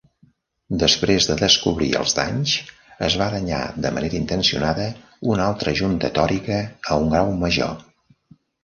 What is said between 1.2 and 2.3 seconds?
de descobrir els